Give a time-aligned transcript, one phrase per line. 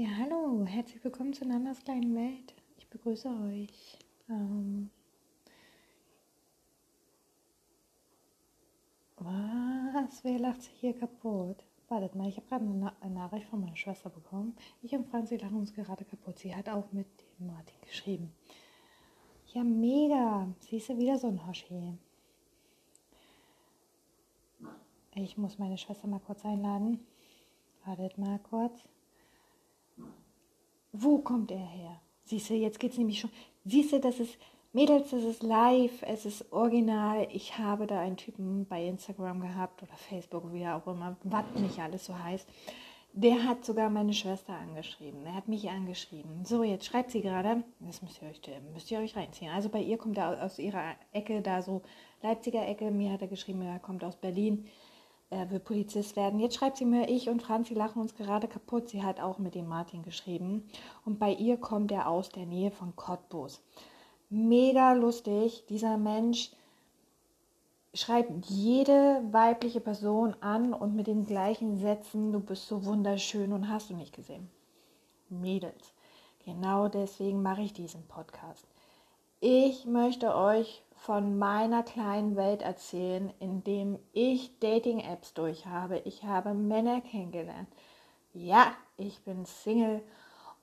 [0.00, 2.54] Ja, hallo, herzlich willkommen zu Nandas kleinen Welt.
[2.78, 3.98] Ich begrüße euch.
[4.30, 4.88] Ähm,
[9.18, 10.24] was?
[10.24, 11.66] Wer lacht sich hier kaputt?
[11.88, 14.56] Wartet mal, ich habe gerade eine, Nachricht von meiner Schwester bekommen.
[14.80, 16.38] Ich und Franzi lachen uns gerade kaputt.
[16.38, 17.06] Sie hat auch mit
[17.38, 18.32] dem Martin geschrieben.
[19.48, 20.48] Ja, mega.
[20.60, 21.98] Siehst du wieder so ein Hoshi.
[25.14, 27.06] Ich muss meine Schwester mal kurz einladen.
[27.84, 28.88] Wartet mal kurz.
[30.92, 32.00] Wo kommt er her?
[32.24, 33.30] Siehst du, jetzt geht es nämlich schon.
[33.64, 34.38] Siehst du, das ist,
[34.72, 37.26] Mädels, das ist live, es ist original.
[37.32, 41.78] Ich habe da einen Typen bei Instagram gehabt oder Facebook, wie auch immer, was nicht
[41.78, 42.48] alles so heißt.
[43.12, 45.26] Der hat sogar meine Schwester angeschrieben.
[45.26, 46.44] Er hat mich angeschrieben.
[46.44, 48.40] So, jetzt schreibt sie gerade, das müsst ihr euch,
[48.72, 49.50] müsst ihr euch reinziehen.
[49.50, 51.82] Also bei ihr kommt er aus ihrer Ecke, da so
[52.22, 52.92] Leipziger Ecke.
[52.92, 54.66] Mir hat er geschrieben, er kommt aus Berlin
[55.30, 56.40] er will Polizist werden.
[56.40, 58.88] Jetzt schreibt sie mir, ich und Franzi lachen uns gerade kaputt.
[58.88, 60.68] Sie hat auch mit dem Martin geschrieben.
[61.04, 63.62] Und bei ihr kommt er aus der Nähe von Cottbus.
[64.28, 65.64] Mega lustig.
[65.68, 66.50] Dieser Mensch
[67.94, 73.68] schreibt jede weibliche Person an und mit den gleichen Sätzen, du bist so wunderschön und
[73.68, 74.50] hast du nicht gesehen.
[75.28, 75.92] Mädels.
[76.44, 78.66] Genau deswegen mache ich diesen Podcast.
[79.42, 86.02] Ich möchte euch von meiner kleinen Welt erzählen, in dem ich Dating-Apps durch habe.
[86.04, 87.68] Ich habe Männer kennengelernt.
[88.34, 90.02] Ja, ich bin Single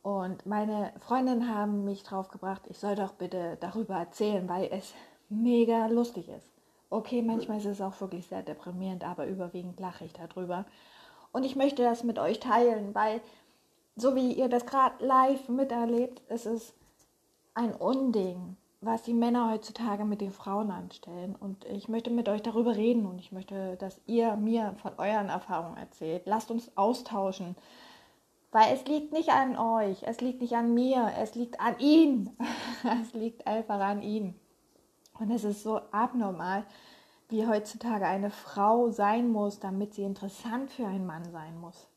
[0.03, 4.94] und meine Freundinnen haben mich drauf gebracht, ich soll doch bitte darüber erzählen, weil es
[5.28, 6.48] mega lustig ist.
[6.92, 10.66] Okay, manchmal ist es auch wirklich sehr deprimierend, aber überwiegend lache ich darüber.
[11.31, 13.22] Und ich möchte das mit euch teilen, weil
[13.95, 16.75] so wie ihr das gerade live miterlebt, ist es
[17.55, 21.36] ein Unding was die Männer heutzutage mit den Frauen anstellen.
[21.36, 25.30] Und ich möchte mit euch darüber reden und ich möchte, dass ihr mir von euren
[25.30, 26.23] Erfahrungen erzählt.
[26.25, 27.55] Lasst uns austauschen.
[28.52, 32.30] Weil es liegt nicht an euch, es liegt nicht an mir, es liegt an ihn.
[33.02, 34.36] es liegt einfach an ihn.
[35.20, 36.64] Und es ist so abnormal,
[37.30, 41.88] wie heutzutage eine Frau sein muss, damit sie interessant für einen Mann sein muss.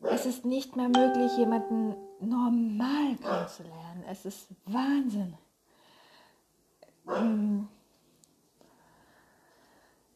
[0.00, 4.04] Es ist nicht mehr möglich, jemanden normal kennenzulernen.
[4.08, 5.36] Es ist Wahnsinn.
[7.16, 7.68] Ähm,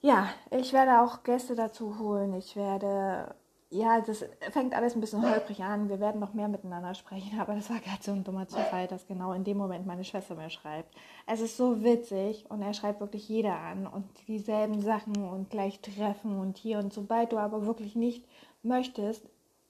[0.01, 2.35] ja, ich werde auch Gäste dazu holen.
[2.35, 3.35] Ich werde,
[3.71, 5.89] ja, das fängt alles ein bisschen holprig an.
[5.89, 9.07] Wir werden noch mehr miteinander sprechen, aber das war gerade so ein dummer Zufall, dass
[9.07, 10.95] genau in dem Moment meine Schwester mir schreibt.
[11.27, 15.81] Es ist so witzig und er schreibt wirklich jeder an und dieselben Sachen und gleich
[15.81, 18.27] treffen und hier und sobald du aber wirklich nicht
[18.65, 19.29] möchtest,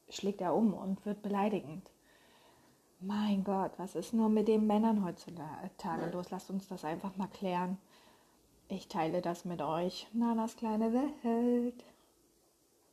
[0.08, 1.90] schlägt er um und wird beleidigend.
[3.04, 6.30] Mein Gott, was ist nur mit den Männern heutzutage los?
[6.30, 7.78] Lasst uns das einfach mal klären.
[8.68, 10.06] Ich teile das mit euch.
[10.12, 11.84] Nanas kleine Welt.